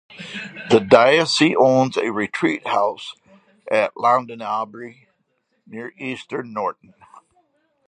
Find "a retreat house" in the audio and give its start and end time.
1.95-3.13